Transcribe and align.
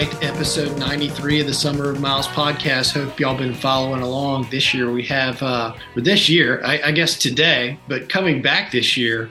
episode 0.00 0.78
93 0.78 1.42
of 1.42 1.46
the 1.46 1.52
Summer 1.52 1.90
of 1.90 2.00
Miles 2.00 2.26
podcast. 2.28 2.94
Hope 2.94 3.20
y'all 3.20 3.36
been 3.36 3.52
following 3.52 4.00
along. 4.00 4.48
This 4.50 4.72
year 4.72 4.90
we 4.90 5.04
have, 5.04 5.42
uh, 5.42 5.74
this 5.94 6.26
year, 6.26 6.62
I, 6.64 6.80
I 6.84 6.92
guess 6.92 7.18
today, 7.18 7.78
but 7.86 8.08
coming 8.08 8.40
back 8.40 8.72
this 8.72 8.96
year, 8.96 9.30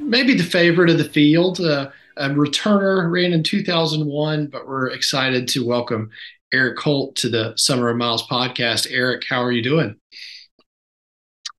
maybe 0.00 0.34
the 0.34 0.42
favorite 0.42 0.90
of 0.90 0.98
the 0.98 1.04
field, 1.04 1.60
uh, 1.60 1.90
a 2.16 2.28
returner, 2.28 3.08
ran 3.08 3.32
in 3.32 3.44
2001, 3.44 4.48
but 4.48 4.66
we're 4.66 4.88
excited 4.88 5.46
to 5.48 5.64
welcome 5.64 6.10
Eric 6.52 6.80
Holt 6.80 7.14
to 7.16 7.28
the 7.28 7.54
Summer 7.56 7.88
of 7.88 7.96
Miles 7.96 8.26
podcast. 8.26 8.88
Eric, 8.90 9.22
how 9.28 9.40
are 9.44 9.52
you 9.52 9.62
doing? 9.62 9.94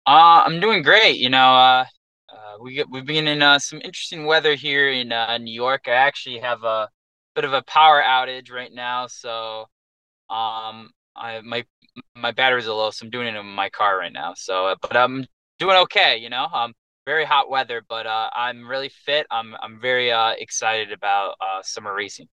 Uh, 0.05 0.43
I'm 0.45 0.59
doing 0.59 0.83
great. 0.83 1.19
You 1.19 1.29
know, 1.29 1.55
uh, 1.55 1.85
uh, 2.27 2.57
we 2.59 2.73
get, 2.73 2.89
we've 2.89 3.05
been 3.05 3.29
in 3.29 3.41
uh, 3.41 3.59
some 3.59 3.79
interesting 3.81 4.25
weather 4.25 4.55
here 4.55 4.91
in 4.91 5.13
uh, 5.13 5.37
New 5.37 5.53
York. 5.53 5.83
I 5.87 5.91
actually 5.91 6.39
have 6.39 6.65
a 6.65 6.89
bit 7.35 7.45
of 7.45 7.53
a 7.53 7.61
power 7.63 8.01
outage 8.01 8.51
right 8.51 8.71
now, 8.73 9.07
so 9.07 9.61
um, 10.29 10.91
I 11.15 11.41
my 11.43 11.65
my 12.15 12.31
battery's 12.31 12.67
low, 12.67 12.91
so 12.91 13.05
I'm 13.05 13.09
doing 13.11 13.27
it 13.27 13.35
in 13.35 13.45
my 13.45 13.69
car 13.69 13.97
right 13.97 14.13
now. 14.13 14.33
So, 14.35 14.75
but 14.81 14.97
I'm 14.97 15.25
doing 15.59 15.77
okay. 15.77 16.17
You 16.17 16.29
know, 16.29 16.45
um, 16.53 16.73
very 17.05 17.25
hot 17.25 17.49
weather, 17.49 17.83
but 17.87 18.07
uh, 18.07 18.29
I'm 18.35 18.67
really 18.67 18.89
fit. 18.89 19.27
I'm 19.31 19.55
I'm 19.61 19.79
very 19.79 20.11
uh 20.11 20.31
excited 20.37 20.91
about 20.91 21.35
uh 21.41 21.61
summer 21.63 21.93
racing. 21.93 22.27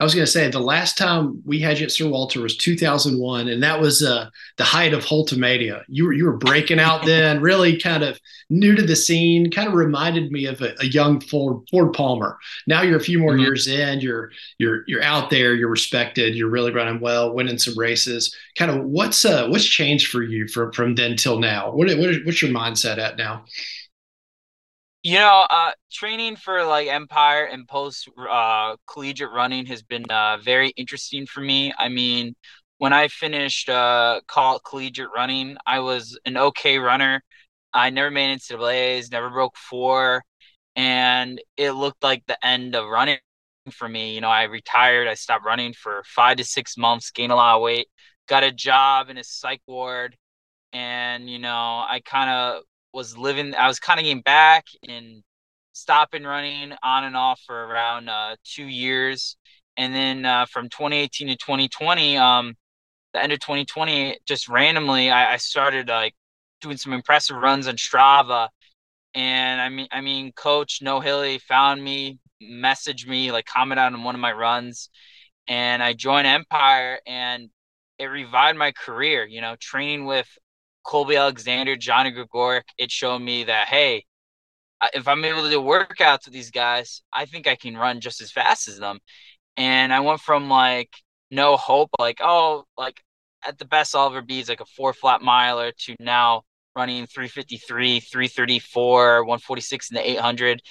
I 0.00 0.04
was 0.04 0.14
going 0.14 0.24
to 0.24 0.32
say 0.32 0.48
the 0.48 0.58
last 0.58 0.96
time 0.96 1.42
we 1.44 1.60
had 1.60 1.78
you 1.78 1.84
at 1.84 1.92
Sir 1.92 2.08
Walter 2.08 2.40
was 2.40 2.56
2001, 2.56 3.48
and 3.48 3.62
that 3.62 3.78
was 3.78 4.02
uh, 4.02 4.30
the 4.56 4.64
height 4.64 4.94
of 4.94 5.04
Holtomania. 5.04 5.84
You 5.88 6.06
were 6.06 6.12
you 6.14 6.24
were 6.24 6.38
breaking 6.38 6.80
out 6.80 7.04
then, 7.06 7.42
really 7.42 7.78
kind 7.78 8.02
of 8.02 8.18
new 8.48 8.74
to 8.74 8.82
the 8.82 8.96
scene. 8.96 9.50
Kind 9.50 9.68
of 9.68 9.74
reminded 9.74 10.32
me 10.32 10.46
of 10.46 10.62
a, 10.62 10.74
a 10.80 10.86
young 10.86 11.20
Ford, 11.20 11.68
Ford 11.70 11.92
Palmer. 11.92 12.38
Now 12.66 12.80
you're 12.80 12.96
a 12.96 13.00
few 13.00 13.18
more 13.18 13.32
mm-hmm. 13.32 13.42
years 13.42 13.68
in. 13.68 14.00
You're 14.00 14.32
you're 14.56 14.84
you're 14.86 15.02
out 15.02 15.28
there. 15.28 15.54
You're 15.54 15.68
respected. 15.68 16.34
You're 16.34 16.48
really 16.48 16.72
running 16.72 17.00
well, 17.00 17.34
winning 17.34 17.58
some 17.58 17.78
races. 17.78 18.34
Kind 18.56 18.70
of 18.70 18.82
what's 18.86 19.26
uh 19.26 19.48
what's 19.48 19.66
changed 19.66 20.06
for 20.08 20.22
you 20.22 20.48
from 20.48 20.72
from 20.72 20.94
then 20.94 21.14
till 21.14 21.38
now? 21.38 21.72
What, 21.72 21.88
what 21.98 22.14
what's 22.24 22.40
your 22.40 22.52
mindset 22.52 22.96
at 22.96 23.18
now? 23.18 23.44
You 25.02 25.14
know, 25.18 25.46
uh, 25.48 25.70
training 25.90 26.36
for 26.36 26.64
like 26.64 26.88
Empire 26.88 27.44
and 27.46 27.66
post 27.66 28.08
uh, 28.30 28.76
collegiate 28.86 29.30
running 29.30 29.64
has 29.66 29.82
been 29.82 30.04
uh, 30.10 30.36
very 30.38 30.70
interesting 30.70 31.26
for 31.26 31.40
me. 31.40 31.72
I 31.78 31.88
mean, 31.88 32.34
when 32.78 32.92
I 32.92 33.08
finished 33.08 33.68
uh, 33.70 34.20
collegiate 34.28 35.08
running, 35.14 35.56
I 35.66 35.80
was 35.80 36.18
an 36.26 36.36
okay 36.36 36.78
runner. 36.78 37.22
I 37.72 37.88
never 37.90 38.10
made 38.10 38.30
NCAA's, 38.32 39.10
never 39.10 39.30
broke 39.30 39.56
four, 39.56 40.22
and 40.76 41.40
it 41.56 41.72
looked 41.72 42.02
like 42.02 42.24
the 42.26 42.44
end 42.46 42.74
of 42.74 42.86
running 42.88 43.18
for 43.72 43.88
me. 43.88 44.14
You 44.14 44.20
know, 44.20 44.28
I 44.28 44.44
retired. 44.44 45.08
I 45.08 45.14
stopped 45.14 45.44
running 45.46 45.72
for 45.72 46.02
five 46.04 46.36
to 46.38 46.44
six 46.44 46.76
months, 46.76 47.10
gained 47.10 47.32
a 47.32 47.36
lot 47.36 47.56
of 47.56 47.62
weight, 47.62 47.88
got 48.28 48.44
a 48.44 48.52
job 48.52 49.08
in 49.10 49.16
a 49.18 49.24
psych 49.24 49.62
ward, 49.66 50.14
and 50.72 51.30
you 51.30 51.38
know, 51.38 51.50
I 51.88 52.00
kind 52.04 52.30
of 52.30 52.62
was 52.92 53.16
living 53.16 53.54
I 53.54 53.68
was 53.68 53.78
kind 53.78 54.00
of 54.00 54.04
getting 54.04 54.22
back 54.22 54.66
and 54.88 55.22
stopping 55.72 56.24
running 56.24 56.72
on 56.82 57.04
and 57.04 57.16
off 57.16 57.40
for 57.46 57.54
around 57.54 58.08
uh, 58.08 58.36
two 58.44 58.66
years. 58.66 59.36
And 59.76 59.94
then 59.94 60.24
uh, 60.24 60.46
from 60.46 60.68
2018 60.68 61.28
to 61.28 61.36
2020, 61.36 62.16
um, 62.18 62.54
the 63.12 63.22
end 63.22 63.32
of 63.32 63.40
2020, 63.40 64.18
just 64.26 64.48
randomly, 64.48 65.10
I, 65.10 65.34
I 65.34 65.36
started 65.36 65.88
like 65.88 66.14
doing 66.60 66.76
some 66.76 66.92
impressive 66.92 67.36
runs 67.36 67.66
on 67.66 67.76
Strava. 67.76 68.48
And 69.14 69.60
I 69.60 69.68
mean, 69.68 69.88
I 69.90 70.00
mean, 70.00 70.32
Coach 70.32 70.80
No 70.82 71.00
Hilly 71.00 71.38
found 71.38 71.82
me, 71.82 72.18
messaged 72.42 73.06
me, 73.06 73.32
like 73.32 73.46
commented 73.46 73.82
on 73.82 74.04
one 74.04 74.14
of 74.14 74.20
my 74.20 74.32
runs, 74.32 74.88
and 75.48 75.82
I 75.82 75.94
joined 75.94 76.28
Empire, 76.28 77.00
and 77.06 77.50
it 77.98 78.04
revived 78.06 78.56
my 78.56 78.72
career. 78.72 79.26
You 79.26 79.40
know, 79.40 79.56
training 79.58 80.04
with 80.06 80.28
Colby 80.84 81.16
Alexander, 81.16 81.76
Johnny 81.76 82.12
Gregorek, 82.12 82.62
it 82.78 82.90
showed 82.90 83.20
me 83.20 83.44
that 83.44 83.68
hey, 83.68 84.04
if 84.94 85.06
I'm 85.08 85.24
able 85.24 85.42
to 85.42 85.50
do 85.50 85.60
workouts 85.60 86.26
with 86.26 86.34
these 86.34 86.50
guys, 86.50 87.02
I 87.12 87.26
think 87.26 87.46
I 87.46 87.56
can 87.56 87.76
run 87.76 88.00
just 88.00 88.20
as 88.20 88.32
fast 88.32 88.68
as 88.68 88.78
them. 88.78 88.98
And 89.56 89.92
I 89.92 90.00
went 90.00 90.20
from 90.20 90.48
like 90.48 90.90
no 91.30 91.56
hope, 91.56 91.90
like 91.98 92.18
oh, 92.22 92.64
like 92.78 93.00
at 93.46 93.58
the 93.58 93.64
best 93.64 93.94
I'll 93.94 94.06
ever 94.06 94.22
be 94.22 94.40
is 94.40 94.48
like 94.48 94.60
a 94.60 94.66
four 94.66 94.92
flat 94.92 95.22
miler 95.22 95.72
to 95.72 95.96
now 96.00 96.42
running 96.76 97.06
353, 97.06 98.00
334, 98.00 99.24
146 99.24 99.90
in 99.90 99.94
the 99.96 100.10
800. 100.10 100.62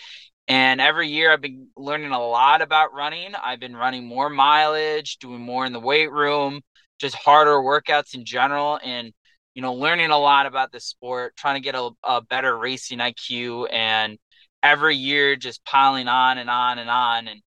And 0.47 0.81
every 0.81 1.09
year 1.09 1.31
I've 1.31 1.41
been 1.41 1.67
learning 1.77 2.11
a 2.11 2.19
lot 2.19 2.61
about 2.61 2.93
running. 2.93 3.35
I've 3.35 3.59
been 3.59 3.75
running 3.75 4.07
more 4.07 4.29
mileage, 4.29 5.17
doing 5.17 5.41
more 5.41 5.65
in 5.65 5.73
the 5.73 5.79
weight 5.79 6.11
room, 6.11 6.61
just 6.99 7.15
harder 7.15 7.57
workouts 7.57 8.15
in 8.15 8.25
general. 8.25 8.79
And 8.83 9.13
you 9.55 9.61
know, 9.61 9.73
learning 9.73 10.11
a 10.11 10.17
lot 10.17 10.45
about 10.45 10.71
the 10.71 10.79
sport, 10.79 11.35
trying 11.35 11.55
to 11.55 11.61
get 11.61 11.75
a, 11.75 11.89
a 12.03 12.21
better 12.21 12.57
racing 12.57 12.99
IQ, 12.99 13.65
and 13.71 14.17
every 14.63 14.95
year 14.95 15.35
just 15.35 15.63
piling 15.65 16.07
on 16.07 16.37
and 16.37 16.49
on 16.49 16.79
and 16.79 16.89
on, 16.89 17.27
and 17.27 17.41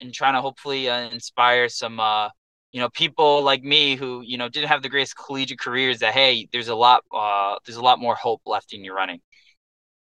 and 0.00 0.12
trying 0.14 0.34
to 0.34 0.40
hopefully 0.42 0.88
uh, 0.90 1.08
inspire 1.10 1.68
some, 1.68 2.00
uh, 2.00 2.28
you 2.72 2.80
know, 2.80 2.90
people 2.90 3.42
like 3.42 3.62
me 3.62 3.96
who 3.96 4.22
you 4.22 4.38
know 4.38 4.48
didn't 4.48 4.68
have 4.68 4.82
the 4.82 4.88
greatest 4.88 5.16
collegiate 5.16 5.60
careers. 5.60 6.00
That 6.00 6.14
hey, 6.14 6.48
there's 6.52 6.68
a 6.68 6.74
lot, 6.74 7.04
uh, 7.14 7.56
there's 7.66 7.76
a 7.76 7.82
lot 7.82 8.00
more 8.00 8.14
hope 8.16 8.42
left 8.46 8.72
in 8.74 8.84
your 8.84 8.96
running. 8.96 9.20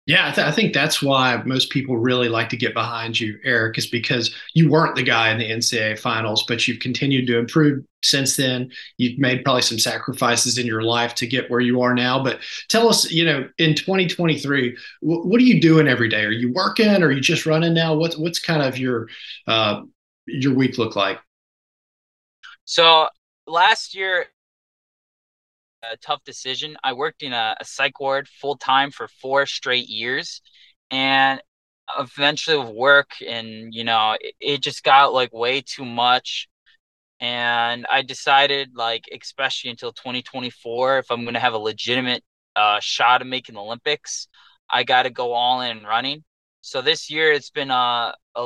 Yeah, 0.08 0.30
I, 0.30 0.32
th- 0.32 0.48
I, 0.48 0.52
think 0.52 0.74
that's 0.74 1.04
why 1.04 1.42
most 1.46 1.70
people 1.70 1.96
really 1.96 2.28
like 2.28 2.50
to 2.50 2.58
get 2.58 2.74
behind 2.74 3.20
you, 3.20 3.38
Eric, 3.44 3.78
is 3.78 3.86
because 3.86 4.34
you 4.56 4.68
weren't 4.68 4.96
the 4.96 5.04
guy 5.04 5.32
in 5.32 5.38
the 5.38 5.50
NCAA 5.50 6.00
finals, 6.00 6.44
but 6.48 6.68
you've 6.68 6.80
continued 6.80 7.28
to 7.28 7.38
improve 7.38 7.86
since 8.04 8.36
then. 8.36 8.72
You've 8.98 9.20
made 9.20 9.44
probably 9.44 9.62
some 9.62 9.78
sacrifices 9.78 10.58
in 10.58 10.66
your 10.66 10.82
life 10.82 11.14
to 11.16 11.28
get 11.28 11.52
where 11.52 11.60
you 11.60 11.82
are 11.82 11.94
now. 11.94 12.24
But 12.24 12.40
tell 12.68 12.90
us, 12.90 13.12
you 13.12 13.24
know, 13.24 13.48
in 13.60 13.76
2023, 13.76 14.76
w- 15.04 15.28
what 15.28 15.40
are 15.40 15.46
you 15.46 15.62
doing 15.62 15.88
every 15.88 16.10
day? 16.10 16.24
Are 16.24 16.32
you 16.32 16.52
working? 16.52 17.04
Are 17.04 17.12
you 17.12 17.22
just 17.22 17.46
running 17.46 17.76
now? 17.76 17.94
What's 17.94 18.18
what's 18.18 18.40
kind 18.40 18.64
of 18.64 18.80
your 18.80 19.08
uh, 19.46 19.82
your 20.26 20.56
week 20.56 20.80
look 20.80 20.96
like? 20.96 21.20
So 22.66 23.08
last 23.46 23.94
year 23.94 24.26
a 25.84 25.98
tough 25.98 26.24
decision. 26.24 26.78
I 26.84 26.94
worked 26.94 27.24
in 27.24 27.34
a, 27.34 27.56
a 27.60 27.66
psych 27.66 28.00
ward 28.00 28.28
full 28.28 28.58
time 28.58 28.92
for 28.92 29.08
four 29.08 29.46
straight 29.46 29.88
years, 29.88 30.42
and 30.92 31.42
eventually 32.00 32.72
work 32.74 33.12
and 33.28 33.74
you 33.74 33.84
know 33.84 34.16
it, 34.20 34.36
it 34.40 34.62
just 34.62 34.84
got 34.84 35.14
like 35.14 35.34
way 35.34 35.62
too 35.62 35.86
much 35.86 36.48
and 37.20 37.86
i 37.92 38.02
decided 38.02 38.72
like 38.76 39.06
especially 39.22 39.70
until 39.70 39.92
2024 39.94 41.00
if 41.00 41.12
i'm 41.12 41.24
going 41.24 41.34
to 41.34 41.40
have 41.40 41.54
a 41.54 41.58
legitimate 41.58 42.24
uh, 42.56 42.80
shot 42.82 43.22
of 43.22 43.28
making 43.28 43.56
the 43.56 43.62
olympics 43.62 44.28
i 44.70 44.84
got 44.84 45.04
to 45.04 45.10
go 45.10 45.34
all 45.34 45.62
in 45.62 45.84
running 45.84 46.24
so 46.62 46.82
this 46.82 47.10
year 47.10 47.32
it's 47.32 47.50
been 47.50 47.72
uh, 47.72 48.12
a, 48.36 48.42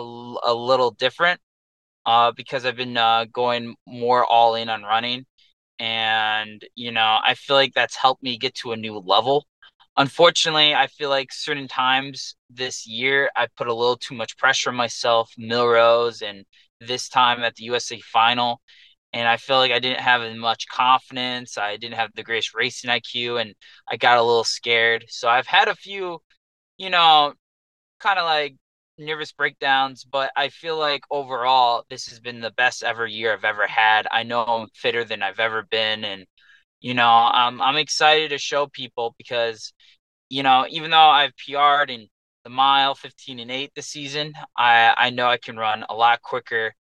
a 0.45 0.53
little 0.53 0.91
different 0.91 1.39
uh, 2.05 2.31
because 2.31 2.65
i've 2.65 2.75
been 2.75 2.97
uh, 2.97 3.25
going 3.31 3.75
more 3.87 4.25
all 4.25 4.55
in 4.55 4.69
on 4.69 4.83
running 4.83 5.25
and 5.79 6.63
you 6.75 6.91
know 6.91 7.17
i 7.23 7.33
feel 7.33 7.55
like 7.55 7.73
that's 7.73 7.95
helped 7.95 8.23
me 8.23 8.37
get 8.37 8.55
to 8.55 8.71
a 8.71 8.77
new 8.77 8.97
level. 8.99 9.45
Unfortunately 9.97 10.73
i 10.75 10.87
feel 10.87 11.09
like 11.09 11.31
certain 11.33 11.67
times 11.67 12.35
this 12.49 12.85
year 12.87 13.29
i 13.35 13.47
put 13.57 13.67
a 13.67 13.73
little 13.73 13.97
too 13.97 14.15
much 14.15 14.37
pressure 14.37 14.69
on 14.69 14.75
myself 14.75 15.31
Millrose 15.39 16.21
and 16.21 16.45
this 16.81 17.07
time 17.09 17.41
at 17.43 17.55
the 17.55 17.63
usa 17.65 17.99
final 18.01 18.61
and 19.13 19.27
i 19.27 19.37
feel 19.37 19.57
like 19.57 19.71
i 19.71 19.79
didn't 19.79 20.01
have 20.01 20.21
as 20.21 20.35
much 20.37 20.67
confidence. 20.67 21.57
I 21.57 21.77
didn't 21.77 21.95
have 21.95 22.11
the 22.15 22.23
greatest 22.23 22.53
racing 22.55 22.89
iq 22.91 23.41
and 23.41 23.55
i 23.89 23.97
got 23.97 24.17
a 24.17 24.23
little 24.23 24.43
scared. 24.43 25.05
So 25.09 25.29
i've 25.29 25.47
had 25.47 25.67
a 25.69 25.75
few 25.75 26.19
you 26.77 26.89
know 26.89 27.33
kind 27.99 28.19
of 28.19 28.25
like 28.25 28.55
nervous 28.97 29.31
breakdowns, 29.31 30.03
but 30.05 30.31
I 30.35 30.49
feel 30.49 30.77
like 30.77 31.03
overall 31.11 31.85
this 31.89 32.07
has 32.07 32.19
been 32.19 32.41
the 32.41 32.51
best 32.51 32.83
ever 32.83 33.05
year 33.07 33.33
I've 33.33 33.43
ever 33.43 33.67
had. 33.67 34.07
I 34.11 34.23
know 34.23 34.43
I'm 34.45 34.67
fitter 34.73 35.03
than 35.03 35.21
I've 35.23 35.39
ever 35.39 35.63
been, 35.63 36.03
and 36.05 36.25
you 36.81 36.93
know 36.93 37.07
I'm 37.09 37.61
I'm 37.61 37.77
excited 37.77 38.29
to 38.31 38.37
show 38.39 38.67
people 38.67 39.15
because 39.17 39.73
you 40.29 40.43
know 40.43 40.65
even 40.69 40.91
though 40.91 40.97
I've 41.09 41.33
PR'd 41.37 41.89
in 41.91 42.07
the 42.43 42.49
mile 42.49 42.95
15 42.95 43.39
and 43.39 43.51
8 43.51 43.71
this 43.75 43.87
season, 43.87 44.33
I 44.57 44.93
I 44.97 45.09
know 45.11 45.27
I 45.27 45.37
can 45.37 45.57
run 45.57 45.85
a 45.89 45.95
lot 45.95 46.21
quicker, 46.21 46.73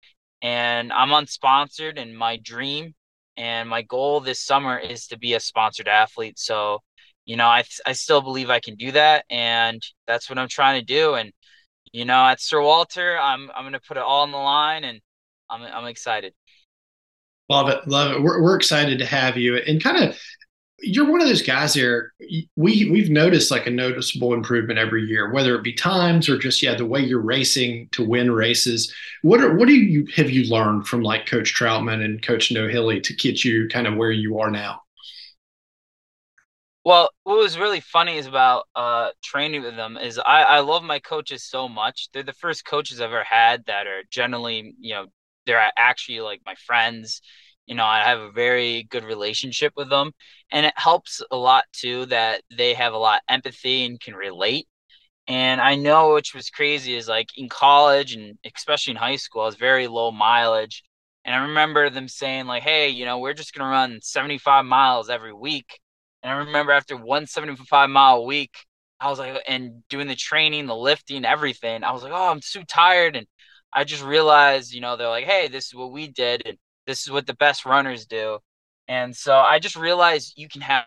and 0.43 0.93
I'm 0.93 1.11
unsponsored, 1.11 1.99
and 2.01 2.17
my 2.17 2.37
dream 2.39 2.95
and 3.37 3.69
my 3.69 3.83
goal 3.83 4.21
this 4.21 4.41
summer 4.41 4.79
is 4.79 5.07
to 5.09 5.19
be 5.19 5.35
a 5.35 5.41
sponsored 5.41 5.89
athlete. 5.89 6.39
So 6.39 6.81
you 7.25 7.37
know 7.37 7.47
I 7.49 7.65
I 7.87 7.93
still 7.93 8.21
believe 8.23 8.51
I 8.51 8.61
can 8.61 8.77
do 8.77 8.93
that, 8.93 9.25
and 9.31 9.83
that's 10.07 10.29
what 10.31 10.39
I'm 10.39 10.49
trying 10.49 10.81
to 10.81 10.87
do, 10.87 11.15
and 11.15 11.33
you 11.95 12.05
know, 12.05 12.27
at 12.27 12.41
Sir 12.41 12.61
Walter, 12.61 13.17
I'm 13.17 13.53
I'm 13.55 13.65
gonna 13.65 13.79
put 13.79 13.97
it 13.97 14.03
all 14.03 14.23
on 14.23 14.33
the 14.33 14.37
line, 14.37 14.83
and 14.83 15.01
I'm 15.49 15.63
I'm 15.63 15.87
excited. 15.87 16.35
Love 17.49 17.69
it, 17.69 17.87
love 17.87 18.17
it. 18.17 18.21
We're 18.21 18.43
we're 18.43 18.57
excited 18.57 18.99
to 18.99 19.07
have 19.07 19.37
you, 19.37 19.59
and 19.59 19.81
kind 19.81 20.03
of 20.03 20.19
you're 20.81 21.09
one 21.09 21.21
of 21.21 21.29
those 21.29 21.43
guys 21.43 21.75
there. 21.75 22.13
We 22.57 22.91
we've 22.91 23.11
noticed 23.11 23.53
like 23.53 23.69
a 23.69 23.71
noticeable 23.71 24.35
improvement 24.35 24.81
every 24.81 25.05
year, 25.05 25.33
whether 25.33 25.55
it 25.55 25.63
be 25.63 25.73
times 25.73 26.29
or 26.29 26.37
just 26.37 26.63
yeah 26.65 26.75
the 26.75 26.85
way 26.85 26.99
you're 26.99 27.23
racing 27.23 27.91
to 27.93 28.05
win 28.05 28.33
races. 28.33 28.93
What 29.23 29.41
are 29.41 29.55
what 29.55 29.69
do 29.69 29.75
you 29.75 30.09
have 30.17 30.31
you 30.31 30.51
learned 30.51 30.89
from 30.89 31.03
like 31.03 31.27
Coach 31.27 31.55
Troutman 31.55 32.05
and 32.05 32.21
Coach 32.21 32.51
No 32.51 32.67
Hilly 32.67 33.01
to 33.03 33.15
get 33.15 33.45
you 33.45 33.69
kind 33.69 33.87
of 33.87 33.95
where 33.95 34.11
you 34.11 34.41
are 34.41 34.51
now? 34.51 34.84
Well, 36.85 37.09
what 37.25 37.39
was 37.39 37.59
really 37.59 37.81
funny 37.81 38.19
is 38.19 38.27
about 38.27 38.67
uh, 38.75 39.11
training 39.23 39.63
with 39.63 39.75
them 39.77 39.97
is 39.97 40.19
I, 40.19 40.43
I 40.43 40.61
love 40.61 40.83
my 40.83 40.99
coaches 40.99 41.43
so 41.45 41.67
much. 41.69 42.09
They're 42.13 42.23
the 42.23 42.33
first 42.35 42.67
coaches 42.67 43.01
I've 43.01 43.07
ever 43.11 43.25
had 43.25 43.65
that 43.67 43.87
are 43.87 44.03
generally, 44.11 44.75
you 44.79 44.95
know, 44.95 45.07
they're 45.47 45.71
actually 45.79 46.21
like 46.21 46.43
my 46.45 46.55
friends. 46.67 47.23
You 47.67 47.75
know, 47.75 47.85
I 47.87 48.01
have 48.05 48.21
a 48.21 48.31
very 48.31 48.83
good 48.85 49.05
relationship 49.05 49.73
with 49.77 49.89
them. 49.89 50.13
And 50.53 50.67
it 50.67 50.75
helps 50.77 51.23
a 51.31 51.37
lot 51.37 51.65
too 51.73 52.05
that 52.07 52.43
they 52.55 52.75
have 52.75 52.93
a 52.93 52.99
lot 52.99 53.17
of 53.17 53.35
empathy 53.35 53.85
and 53.87 53.99
can 53.99 54.15
relate. 54.15 54.67
And 55.29 55.61
I 55.61 55.77
know 55.77 56.15
which 56.15 56.35
was 56.35 56.51
crazy 56.51 56.97
is 56.97 57.09
like 57.09 57.29
in 57.37 57.49
college 57.49 58.15
and 58.15 58.39
especially 58.57 58.93
in 58.93 58.97
high 58.99 59.17
school, 59.17 59.43
I 59.43 59.47
was 59.47 59.57
very 59.57 59.89
low 59.89 60.11
mileage. 60.13 60.85
And 61.25 61.35
I 61.35 61.39
remember 61.47 61.91
them 61.91 62.09
saying, 62.09 62.47
like, 62.47 62.63
hey, 62.63 62.91
you 62.91 63.07
know, 63.07 63.19
we're 63.19 63.35
just 63.35 63.55
going 63.55 63.65
to 63.67 63.71
run 63.71 64.01
75 64.03 64.67
miles 64.67 65.09
every 65.11 65.33
week 65.33 65.81
and 66.25 66.33
I 66.33 66.37
remember 66.39 66.73
after 66.73 66.97
one 66.97 67.27
75 67.27 67.91
mile 67.91 68.25
week, 68.25 68.55
I 68.99 69.11
was 69.11 69.19
like, 69.19 69.43
and 69.47 69.87
doing 69.91 70.09
the 70.09 70.17
training, 70.17 70.67
the 70.67 70.75
lifting, 70.75 71.27
everything, 71.27 71.85
I 71.85 71.93
was 71.93 72.03
like, 72.03 72.13
oh, 72.13 72.31
I'm 72.31 72.41
too 72.41 72.65
tired. 72.65 73.15
And 73.15 73.27
I 73.73 73.85
just 73.85 74.03
realized, 74.03 74.73
you 74.73 74.81
know, 74.81 74.97
they're 74.97 75.09
like, 75.09 75.27
hey, 75.27 75.49
this 75.49 75.67
is 75.67 75.75
what 75.75 75.93
we 75.93 76.09
did. 76.09 76.43
And 76.47 76.57
this 76.87 77.03
is 77.03 77.11
what 77.11 77.27
the 77.27 77.35
best 77.35 77.67
runners 77.67 78.07
do. 78.07 78.39
And 78.89 79.15
so 79.15 79.37
I 79.37 79.59
just 79.59 79.77
realized 79.77 80.33
you 80.37 80.49
can 80.49 80.63
have 80.63 80.87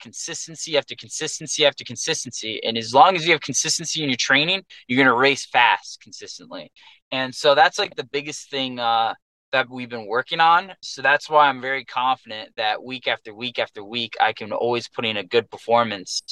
consistency 0.00 0.76
after 0.76 0.94
consistency 0.94 1.64
after 1.64 1.82
consistency. 1.84 2.62
And 2.62 2.76
as 2.76 2.92
long 2.92 3.16
as 3.16 3.24
you 3.24 3.32
have 3.32 3.40
consistency 3.40 4.02
in 4.02 4.10
your 4.10 4.18
training, 4.18 4.64
you're 4.86 5.02
going 5.02 5.06
to 5.06 5.18
race 5.18 5.46
fast 5.46 6.00
consistently. 6.02 6.70
And 7.10 7.34
so 7.34 7.54
that's 7.54 7.78
like 7.78 7.96
the 7.96 8.04
biggest 8.04 8.50
thing 8.50 8.78
uh, 8.78 9.14
that 9.54 9.70
we've 9.70 9.88
been 9.88 10.06
working 10.06 10.40
on. 10.40 10.72
So 10.82 11.00
that's 11.00 11.30
why 11.30 11.48
I'm 11.48 11.60
very 11.60 11.84
confident 11.84 12.50
that 12.56 12.82
week 12.82 13.06
after 13.06 13.32
week 13.32 13.60
after 13.60 13.84
week, 13.84 14.14
I 14.20 14.32
can 14.32 14.50
always 14.50 14.88
put 14.88 15.04
in 15.04 15.16
a 15.16 15.22
good 15.24 15.48
performance. 15.48 16.22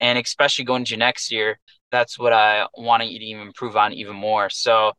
And 0.00 0.18
especially 0.18 0.64
going 0.64 0.84
to 0.86 0.96
next 0.96 1.30
year, 1.30 1.60
that's 1.92 2.18
what 2.18 2.32
I 2.32 2.66
want 2.76 3.04
to 3.04 3.08
even 3.08 3.46
improve 3.46 3.76
on 3.76 3.92
even 3.92 4.16
more. 4.16 4.50
So, 4.50 4.90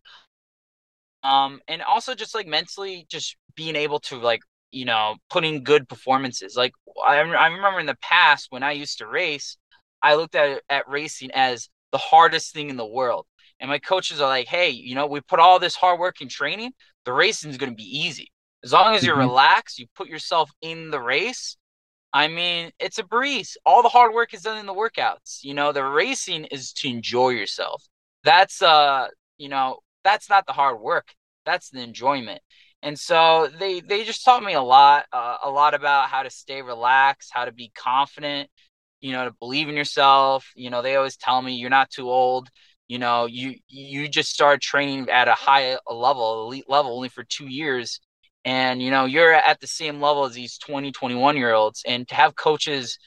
um, 1.22 1.60
and 1.68 1.82
also 1.82 2.16
just 2.16 2.34
like 2.34 2.48
mentally, 2.48 3.06
just 3.10 3.36
being 3.56 3.76
able 3.76 4.00
to 4.00 4.20
like, 4.20 4.40
you 4.72 4.86
know, 4.86 5.18
putting 5.30 5.62
good 5.62 5.90
performances. 5.90 6.56
Like 6.56 6.72
I, 7.06 7.18
I 7.18 7.48
remember 7.48 7.82
in 7.82 7.88
the 7.88 7.98
past 8.02 8.48
when 8.52 8.64
I 8.64 8.72
used 8.72 9.00
to 9.00 9.08
race, 9.08 9.58
I 10.02 10.16
looked 10.16 10.36
at 10.36 10.62
at 10.70 10.88
racing 10.88 11.32
as 11.34 11.68
the 11.92 11.98
hardest 11.98 12.54
thing 12.54 12.70
in 12.70 12.78
the 12.78 12.86
world. 12.86 13.26
And 13.60 13.70
my 13.70 13.80
coaches 13.80 14.20
are 14.20 14.28
like, 14.28 14.48
hey, 14.48 14.70
you 14.70 14.96
know, 14.96 15.08
we 15.08 15.22
put 15.22 15.40
all 15.40 15.60
this 15.60 15.76
hard 15.76 16.00
work 16.00 16.22
in 16.22 16.28
training 16.28 16.72
the 17.06 17.14
racing 17.14 17.52
is 17.52 17.58
going 17.58 17.72
to 17.72 17.76
be 17.76 18.00
easy. 18.00 18.32
As 18.64 18.74
long 18.74 18.96
as 18.96 19.04
you're 19.04 19.16
mm-hmm. 19.16 19.30
relaxed, 19.30 19.80
you 19.80 19.86
put 19.96 20.08
yourself 20.08 20.50
in 20.62 20.90
the 20.90 21.00
race. 21.00 21.56
I 22.12 22.28
mean, 22.28 22.72
it's 22.80 22.98
a 22.98 23.04
breeze. 23.04 23.58
All 23.66 23.84
the 23.84 23.90
hard 23.90 24.14
work 24.14 24.34
is 24.34 24.42
done 24.42 24.58
in 24.58 24.66
the 24.66 24.74
workouts. 24.74 25.44
You 25.44 25.54
know, 25.54 25.72
the 25.72 25.84
racing 25.84 26.46
is 26.46 26.74
to 26.74 26.90
enjoy 26.90 27.30
yourself. 27.30 27.84
That's 28.24 28.62
uh, 28.62 29.08
you 29.38 29.50
know, 29.50 29.80
that's 30.04 30.30
not 30.30 30.48
the 30.48 30.54
hard 30.54 30.80
work. 30.80 31.10
That's 31.46 31.70
the 31.70 31.82
enjoyment. 31.82 32.42
And 32.82 32.98
so 32.98 33.50
they 33.60 33.82
they 33.82 34.04
just 34.04 34.26
taught 34.26 34.44
me 34.44 34.54
a 34.54 34.62
lot, 34.62 35.06
uh, 35.12 35.38
a 35.44 35.50
lot 35.50 35.74
about 35.74 36.10
how 36.10 36.24
to 36.24 36.30
stay 36.30 36.62
relaxed, 36.62 37.32
how 37.34 37.46
to 37.46 37.52
be 37.52 37.72
confident, 37.76 38.50
you 39.02 39.12
know, 39.12 39.26
to 39.26 39.36
believe 39.40 39.70
in 39.70 39.76
yourself. 39.76 40.50
You 40.56 40.70
know, 40.70 40.82
they 40.82 40.96
always 40.96 41.18
tell 41.18 41.42
me 41.42 41.56
you're 41.56 41.70
not 41.70 41.92
too 41.92 42.10
old 42.10 42.50
you 42.88 43.00
know 43.00 43.26
you 43.26 43.56
you 43.68 44.08
just 44.08 44.32
start 44.32 44.62
training 44.62 45.10
at 45.10 45.28
a 45.28 45.34
high 45.34 45.78
level 45.90 46.46
elite 46.46 46.70
level 46.70 46.96
only 46.96 47.10
for 47.10 47.24
two 47.24 47.48
years. 47.48 48.00
And 48.46 48.82
you 48.82 48.92
know 48.92 49.06
you're 49.06 49.34
at 49.34 49.60
the 49.60 49.68
same 49.68 50.00
level 50.02 50.26
as 50.26 50.34
these 50.34 50.58
20 50.60 50.92
21 50.92 51.38
year 51.38 51.54
olds. 51.54 51.84
And 51.88 52.08
to 52.10 52.16
have 52.16 52.36
coaches 52.36 52.98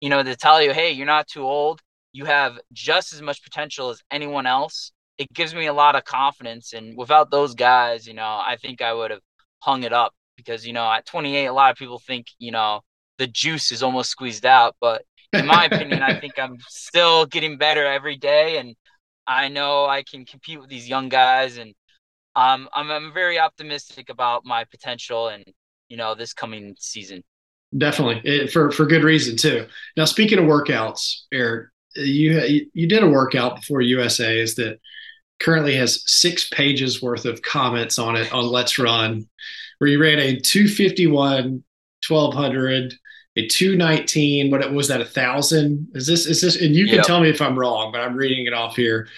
you 0.00 0.08
know 0.10 0.22
to 0.22 0.36
tell 0.36 0.62
you 0.62 0.72
hey 0.72 0.92
you're 0.92 1.06
not 1.06 1.28
too 1.28 1.42
old. 1.42 1.80
You 2.12 2.24
have 2.24 2.58
just 2.72 3.12
as 3.12 3.20
much 3.22 3.42
potential 3.42 3.90
as 3.90 4.02
anyone 4.10 4.46
else 4.46 4.92
it 5.18 5.32
gives 5.32 5.54
me 5.54 5.66
a 5.66 5.72
lot 5.72 5.96
of 5.96 6.04
confidence. 6.04 6.72
And 6.74 6.96
without 6.96 7.30
those 7.30 7.54
guys 7.54 8.06
you 8.06 8.14
know 8.14 8.40
i 8.44 8.56
think 8.60 8.80
i 8.82 8.92
would 8.92 9.10
have 9.10 9.20
hung 9.60 9.82
it 9.82 9.92
up 9.92 10.14
because 10.36 10.66
you 10.66 10.72
know 10.72 10.90
at 10.90 11.06
28 11.06 11.46
a 11.46 11.52
lot 11.52 11.70
of 11.70 11.76
people 11.76 11.98
think 11.98 12.26
you 12.38 12.52
know 12.52 12.80
the 13.18 13.26
juice 13.26 13.72
is 13.72 13.82
almost 13.82 14.10
squeezed 14.10 14.46
out. 14.46 14.76
But 14.80 15.02
in 15.32 15.46
my 15.46 15.64
opinion 15.66 16.02
i 16.02 16.18
think 16.18 16.38
i'm 16.38 16.56
still 16.68 17.26
getting 17.26 17.58
better 17.58 17.84
every 17.84 18.16
day. 18.16 18.58
And 18.58 18.74
I 19.26 19.48
know 19.48 19.86
I 19.86 20.02
can 20.02 20.24
compete 20.24 20.60
with 20.60 20.68
these 20.68 20.88
young 20.88 21.08
guys, 21.08 21.56
and 21.58 21.74
um, 22.34 22.68
I'm 22.74 22.90
I'm 22.90 23.12
very 23.12 23.38
optimistic 23.38 24.08
about 24.10 24.44
my 24.44 24.64
potential 24.64 25.28
and 25.28 25.44
you 25.88 25.96
know 25.96 26.14
this 26.14 26.32
coming 26.32 26.76
season. 26.78 27.22
Definitely 27.76 28.20
it, 28.24 28.52
for 28.52 28.70
for 28.70 28.86
good 28.86 29.04
reason 29.04 29.36
too. 29.36 29.66
Now 29.96 30.04
speaking 30.04 30.38
of 30.38 30.44
workouts, 30.44 31.22
Eric, 31.32 31.70
you 31.96 32.68
you 32.72 32.88
did 32.88 33.02
a 33.02 33.08
workout 33.08 33.56
before 33.56 33.80
USA's 33.80 34.54
that 34.56 34.78
currently 35.40 35.74
has 35.76 36.02
six 36.06 36.48
pages 36.48 37.02
worth 37.02 37.24
of 37.24 37.42
comments 37.42 37.98
on 37.98 38.16
it 38.16 38.32
on 38.32 38.46
Let's 38.46 38.78
Run, 38.78 39.28
where 39.78 39.90
you 39.90 40.00
ran 40.00 40.18
a 40.18 40.38
251, 40.38 41.64
1200, 42.08 42.94
a 43.36 43.46
219 43.46 44.50
what 44.50 44.72
was 44.72 44.88
that 44.88 45.00
a 45.00 45.04
thousand? 45.04 45.88
Is 45.94 46.06
this 46.06 46.26
is 46.26 46.40
this 46.40 46.60
and 46.60 46.74
you 46.74 46.86
can 46.86 46.96
yep. 46.96 47.04
tell 47.04 47.20
me 47.20 47.28
if 47.28 47.40
i'm 47.40 47.58
wrong 47.58 47.92
but 47.92 48.00
i'm 48.00 48.16
reading 48.16 48.46
it 48.46 48.52
off 48.52 48.76
here. 48.76 49.08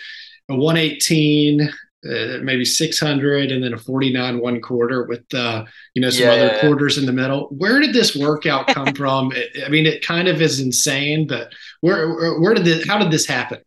A 0.50 0.56
118 0.56 1.70
uh, 2.09 2.38
maybe 2.43 2.65
600 2.65 3.50
and 3.50 3.62
then 3.62 3.75
a 3.75 3.79
49 3.79 4.38
one 4.38 4.61
quarter 4.61 5.05
with 5.05 5.23
uh, 5.35 5.65
you 5.94 6.03
know 6.03 6.11
some 6.11 6.26
yeah, 6.26 6.32
other 6.32 6.59
quarters 6.61 6.97
in 6.97 7.06
the 7.06 7.12
middle. 7.12 7.49
Where 7.49 7.81
did 7.81 7.93
this 7.93 8.17
workout 8.17 8.67
come 8.75 8.94
from? 8.94 9.32
I 9.65 9.69
mean 9.69 9.87
it 9.87 10.05
kind 10.05 10.29
of 10.29 10.41
is 10.41 10.61
insane 10.61 11.26
but 11.26 11.53
where 11.81 12.38
where 12.41 12.55
did 12.55 12.65
this 12.65 12.87
how 12.87 12.99
did 12.99 13.11
this 13.11 13.26
happen? 13.26 13.59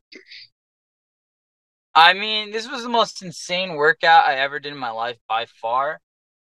I 1.93 2.13
mean 2.13 2.51
this 2.51 2.69
was 2.69 2.83
the 2.83 2.89
most 2.89 3.21
insane 3.21 3.75
workout 3.75 4.25
i 4.25 4.35
ever 4.35 4.59
did 4.59 4.73
in 4.73 4.79
my 4.79 4.91
life 4.91 5.17
by 5.27 5.45
far. 5.45 5.99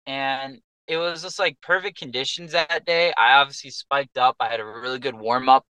And 0.05 0.61
it 0.87 0.97
was 0.97 1.21
just 1.21 1.39
like 1.39 1.59
perfect 1.61 1.97
conditions 1.97 2.53
that 2.53 2.85
day. 2.85 3.13
I 3.17 3.33
obviously 3.39 3.69
spiked 3.71 4.17
up. 4.17 4.35
I 4.39 4.49
had 4.49 4.59
a 4.59 4.65
really 4.65 4.99
good 4.99 5.15
warm 5.15 5.49
up. 5.49 5.65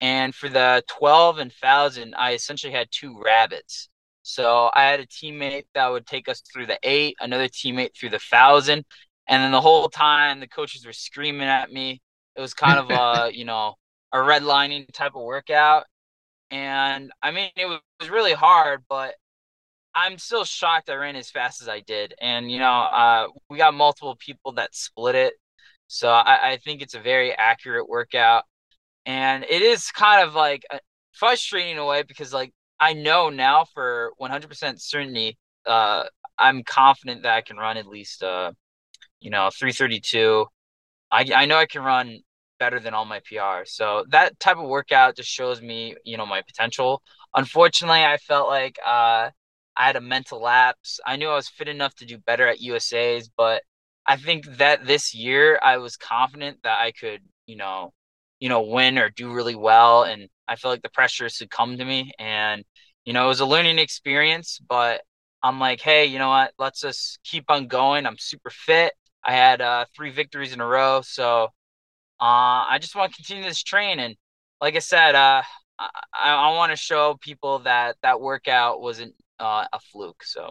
And 0.00 0.34
for 0.34 0.48
the 0.48 0.82
12 0.88 1.38
and 1.38 1.52
1000, 1.52 2.14
I 2.16 2.34
essentially 2.34 2.72
had 2.72 2.88
two 2.90 3.20
rabbits. 3.24 3.88
So 4.22 4.70
I 4.74 4.84
had 4.84 5.00
a 5.00 5.06
teammate 5.06 5.64
that 5.74 5.88
would 5.88 6.06
take 6.06 6.28
us 6.28 6.42
through 6.42 6.66
the 6.66 6.78
eight, 6.82 7.16
another 7.20 7.48
teammate 7.48 7.96
through 7.96 8.10
the 8.10 8.18
thousand. 8.18 8.84
And 9.28 9.42
then 9.42 9.52
the 9.52 9.60
whole 9.60 9.88
time 9.88 10.40
the 10.40 10.48
coaches 10.48 10.86
were 10.86 10.92
screaming 10.92 11.48
at 11.48 11.72
me. 11.72 12.02
It 12.36 12.40
was 12.40 12.54
kind 12.54 12.78
of 12.78 12.90
a, 12.90 13.32
you 13.34 13.44
know, 13.44 13.74
a 14.12 14.18
redlining 14.18 14.92
type 14.92 15.14
of 15.14 15.22
workout. 15.22 15.86
And 16.50 17.12
I 17.22 17.30
mean, 17.32 17.50
it 17.56 17.66
was 17.66 18.10
really 18.10 18.34
hard, 18.34 18.84
but 18.88 19.14
I'm 19.94 20.18
still 20.18 20.44
shocked 20.44 20.90
I 20.90 20.94
ran 20.94 21.16
as 21.16 21.30
fast 21.30 21.60
as 21.62 21.68
I 21.68 21.80
did. 21.80 22.14
And, 22.20 22.50
you 22.50 22.58
know, 22.58 22.70
uh, 22.70 23.26
we 23.50 23.58
got 23.58 23.74
multiple 23.74 24.16
people 24.18 24.52
that 24.52 24.74
split 24.74 25.14
it. 25.14 25.34
So 25.86 26.08
I, 26.08 26.52
I 26.52 26.56
think 26.64 26.80
it's 26.80 26.94
a 26.94 27.00
very 27.00 27.32
accurate 27.32 27.88
workout. 27.88 28.44
And 29.04 29.44
it 29.44 29.62
is 29.62 29.90
kind 29.90 30.26
of 30.26 30.34
like 30.34 30.64
frustrating 31.12 31.72
in 31.72 31.78
a 31.78 31.84
way 31.84 32.02
because, 32.02 32.32
like, 32.32 32.52
I 32.80 32.94
know 32.94 33.30
now 33.30 33.64
for 33.74 34.12
100% 34.20 34.80
certainty, 34.80 35.38
uh, 35.66 36.04
I'm 36.38 36.62
confident 36.64 37.22
that 37.22 37.34
I 37.34 37.42
can 37.42 37.56
run 37.56 37.76
at 37.76 37.86
least, 37.86 38.22
uh, 38.22 38.52
you 39.20 39.30
know, 39.30 39.50
332. 39.56 40.46
I, 41.10 41.26
I 41.34 41.46
know 41.46 41.56
I 41.58 41.66
can 41.66 41.82
run 41.82 42.20
better 42.58 42.80
than 42.80 42.94
all 42.94 43.04
my 43.04 43.20
PRs. 43.20 43.68
So 43.68 44.04
that 44.08 44.38
type 44.40 44.56
of 44.56 44.68
workout 44.68 45.16
just 45.16 45.28
shows 45.28 45.60
me, 45.60 45.94
you 46.04 46.16
know, 46.16 46.26
my 46.26 46.42
potential. 46.42 47.02
Unfortunately, 47.34 48.04
I 48.04 48.16
felt 48.16 48.48
like, 48.48 48.78
uh, 48.84 49.30
I 49.76 49.86
had 49.86 49.96
a 49.96 50.00
mental 50.00 50.40
lapse. 50.42 51.00
I 51.06 51.16
knew 51.16 51.28
I 51.28 51.34
was 51.34 51.48
fit 51.48 51.68
enough 51.68 51.94
to 51.96 52.06
do 52.06 52.18
better 52.18 52.46
at 52.46 52.60
USA's, 52.60 53.30
but 53.36 53.62
I 54.06 54.16
think 54.16 54.44
that 54.58 54.86
this 54.86 55.14
year 55.14 55.58
I 55.62 55.78
was 55.78 55.96
confident 55.96 56.58
that 56.64 56.78
I 56.80 56.92
could, 56.92 57.20
you 57.46 57.56
know, 57.56 57.92
you 58.40 58.48
know, 58.48 58.62
win 58.62 58.98
or 58.98 59.08
do 59.10 59.32
really 59.32 59.54
well. 59.54 60.02
And 60.02 60.28
I 60.48 60.56
felt 60.56 60.72
like 60.72 60.82
the 60.82 60.90
pressure 60.90 61.28
come 61.50 61.78
to 61.78 61.84
me. 61.84 62.12
And, 62.18 62.64
you 63.04 63.12
know, 63.12 63.24
it 63.24 63.28
was 63.28 63.40
a 63.40 63.46
learning 63.46 63.78
experience, 63.78 64.58
but 64.68 65.02
I'm 65.42 65.60
like, 65.60 65.80
hey, 65.80 66.06
you 66.06 66.18
know 66.18 66.28
what? 66.28 66.52
Let's 66.58 66.80
just 66.80 67.20
keep 67.24 67.44
on 67.48 67.68
going. 67.68 68.06
I'm 68.06 68.18
super 68.18 68.50
fit. 68.50 68.92
I 69.24 69.32
had 69.32 69.60
uh, 69.60 69.84
three 69.94 70.10
victories 70.10 70.52
in 70.52 70.60
a 70.60 70.66
row. 70.66 71.00
So 71.02 71.44
uh, 72.20 72.66
I 72.70 72.78
just 72.80 72.94
want 72.94 73.12
to 73.12 73.16
continue 73.16 73.44
this 73.44 73.62
train. 73.62 73.98
And 73.98 74.16
like 74.60 74.76
I 74.76 74.80
said, 74.80 75.14
uh, 75.14 75.42
I, 75.78 75.88
I 76.12 76.54
want 76.54 76.70
to 76.72 76.76
show 76.76 77.16
people 77.20 77.60
that 77.60 77.96
that 78.02 78.20
workout 78.20 78.80
wasn't 78.80 79.14
uh, 79.40 79.64
a 79.72 79.80
fluke. 79.80 80.22
So 80.24 80.50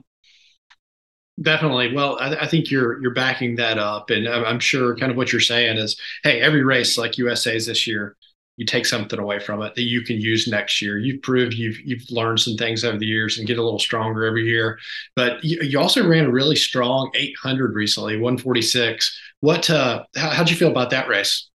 Definitely. 1.41 1.93
Well, 1.95 2.17
I, 2.19 2.35
I, 2.35 2.47
think 2.47 2.69
you're 2.69 3.01
you're 3.01 3.13
backing 3.13 3.55
that 3.55 3.79
up, 3.79 4.09
and 4.09 4.27
I'm 4.27 4.59
sure 4.59 4.95
kind 4.95 5.11
of 5.11 5.17
what 5.17 5.31
you're 5.31 5.41
saying 5.41 5.77
is, 5.77 5.99
hey, 6.23 6.41
every 6.41 6.63
race 6.63 6.97
like 6.97 7.17
USA's 7.17 7.65
this 7.65 7.87
year, 7.87 8.15
you 8.57 8.65
take 8.65 8.85
something 8.85 9.17
away 9.17 9.39
from 9.39 9.61
it 9.63 9.73
that 9.75 9.83
you 9.83 10.01
can 10.01 10.17
use 10.17 10.47
next 10.47 10.81
year. 10.81 10.99
You've 10.99 11.21
proved 11.21 11.53
you've 11.53 11.79
you've 11.79 12.03
learned 12.11 12.41
some 12.41 12.57
things 12.57 12.83
over 12.83 12.97
the 12.97 13.07
years 13.07 13.37
and 13.37 13.47
get 13.47 13.57
a 13.57 13.63
little 13.63 13.79
stronger 13.79 14.25
every 14.25 14.45
year. 14.45 14.77
But 15.15 15.43
you, 15.43 15.61
you 15.61 15.79
also 15.79 16.07
ran 16.07 16.25
a 16.25 16.31
really 16.31 16.55
strong 16.55 17.09
800 17.15 17.73
recently, 17.73 18.17
146. 18.17 19.19
What? 19.39 19.69
Uh, 19.69 20.03
how, 20.15 20.29
how'd 20.31 20.49
you 20.49 20.55
feel 20.55 20.69
about 20.69 20.91
that 20.91 21.07
race? 21.07 21.49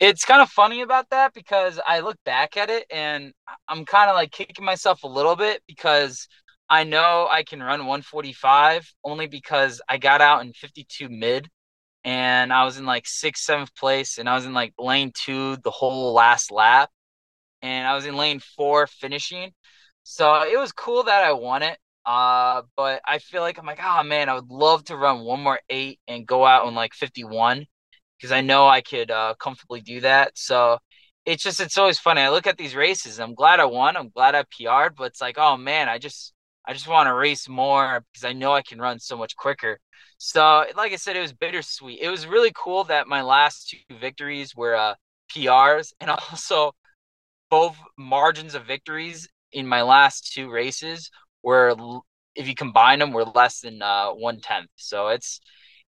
It's 0.00 0.24
kind 0.24 0.40
of 0.40 0.48
funny 0.48 0.80
about 0.80 1.10
that 1.10 1.34
because 1.34 1.78
I 1.86 2.00
look 2.00 2.16
back 2.24 2.56
at 2.56 2.70
it 2.70 2.86
and 2.90 3.34
I'm 3.68 3.84
kind 3.84 4.08
of 4.08 4.16
like 4.16 4.30
kicking 4.32 4.64
myself 4.64 5.02
a 5.02 5.08
little 5.08 5.36
bit 5.36 5.62
because 5.66 6.26
I 6.70 6.84
know 6.84 7.28
I 7.30 7.42
can 7.42 7.60
run 7.62 7.80
145 7.80 8.90
only 9.04 9.26
because 9.26 9.82
I 9.88 9.98
got 9.98 10.22
out 10.22 10.42
in 10.42 10.54
52 10.54 11.08
mid 11.10 11.48
and 12.04 12.52
I 12.52 12.64
was 12.64 12.78
in 12.78 12.86
like 12.86 13.06
sixth, 13.06 13.44
seventh 13.44 13.74
place 13.76 14.18
and 14.18 14.28
I 14.28 14.34
was 14.36 14.46
in 14.46 14.54
like 14.54 14.72
lane 14.78 15.12
two 15.14 15.56
the 15.64 15.70
whole 15.70 16.14
last 16.14 16.50
lap 16.50 16.90
and 17.62 17.86
I 17.86 17.94
was 17.94 18.06
in 18.06 18.16
lane 18.16 18.40
four 18.56 18.86
finishing. 18.86 19.52
So 20.04 20.42
it 20.44 20.58
was 20.58 20.72
cool 20.72 21.04
that 21.04 21.24
I 21.24 21.32
won 21.32 21.62
it. 21.62 21.78
Uh, 22.06 22.62
but 22.76 23.02
I 23.06 23.18
feel 23.18 23.42
like 23.42 23.58
I'm 23.58 23.66
like, 23.66 23.80
oh 23.84 24.02
man, 24.04 24.28
I 24.30 24.34
would 24.34 24.50
love 24.50 24.84
to 24.84 24.96
run 24.96 25.20
one 25.24 25.42
more 25.42 25.60
eight 25.68 26.00
and 26.08 26.26
go 26.26 26.46
out 26.46 26.66
on 26.66 26.74
like 26.74 26.94
51 26.94 27.66
because 28.20 28.32
I 28.32 28.42
know 28.42 28.68
I 28.68 28.82
could 28.82 29.10
uh, 29.10 29.34
comfortably 29.38 29.80
do 29.80 30.00
that. 30.02 30.36
So 30.36 30.78
it's 31.24 31.42
just 31.42 31.60
it's 31.60 31.78
always 31.78 31.98
funny. 31.98 32.20
I 32.22 32.30
look 32.30 32.46
at 32.46 32.58
these 32.58 32.74
races. 32.74 33.20
I'm 33.20 33.34
glad 33.34 33.60
I 33.60 33.64
won. 33.64 33.96
I'm 33.96 34.10
glad 34.10 34.34
I 34.34 34.42
PR'd, 34.44 34.96
but 34.96 35.04
it's 35.04 35.20
like, 35.20 35.38
oh 35.38 35.56
man, 35.56 35.88
I 35.88 35.98
just 35.98 36.32
I 36.66 36.72
just 36.72 36.88
want 36.88 37.06
to 37.08 37.14
race 37.14 37.48
more 37.48 38.04
because 38.12 38.24
I 38.24 38.32
know 38.32 38.52
I 38.52 38.62
can 38.62 38.78
run 38.80 38.98
so 39.00 39.16
much 39.16 39.36
quicker. 39.36 39.78
So, 40.18 40.66
like 40.76 40.92
I 40.92 40.96
said, 40.96 41.16
it 41.16 41.20
was 41.20 41.32
bittersweet. 41.32 42.00
It 42.00 42.10
was 42.10 42.26
really 42.26 42.52
cool 42.54 42.84
that 42.84 43.08
my 43.08 43.22
last 43.22 43.70
two 43.70 43.96
victories 43.98 44.54
were 44.54 44.74
uh, 44.76 44.94
PRs 45.34 45.92
and 46.00 46.10
also 46.30 46.72
both 47.50 47.76
margins 47.98 48.54
of 48.54 48.66
victories 48.66 49.28
in 49.52 49.66
my 49.66 49.82
last 49.82 50.32
two 50.32 50.50
races 50.50 51.10
were, 51.42 51.74
if 52.34 52.46
you 52.48 52.54
combine 52.54 52.98
them, 52.98 53.12
were 53.12 53.24
less 53.24 53.60
than 53.60 53.82
uh, 53.82 54.10
one 54.10 54.40
tenth. 54.40 54.70
So 54.76 55.08
it's 55.08 55.40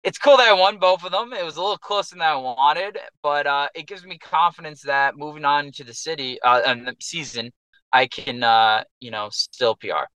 it's 0.03 0.17
cool 0.17 0.37
that 0.37 0.49
I 0.49 0.53
won 0.53 0.77
both 0.77 1.03
of 1.03 1.11
them. 1.11 1.33
It 1.33 1.45
was 1.45 1.55
a 1.55 1.61
little 1.61 1.77
closer 1.77 2.15
than 2.15 2.21
I 2.21 2.35
wanted, 2.35 2.97
but 3.21 3.47
uh, 3.47 3.69
it 3.73 3.87
gives 3.87 4.05
me 4.05 4.17
confidence 4.17 4.81
that 4.81 5.17
moving 5.17 5.45
on 5.45 5.71
to 5.73 5.83
the 5.83 5.93
city 5.93 6.39
uh, 6.41 6.61
and 6.65 6.85
the 6.85 6.95
season, 6.99 7.51
I 7.91 8.07
can 8.07 8.43
uh, 8.43 8.83
you 8.99 9.11
know 9.11 9.29
still 9.31 9.75
PR. 9.75 10.07